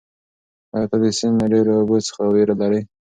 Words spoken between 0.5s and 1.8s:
ایا ته د سیند له ډېرو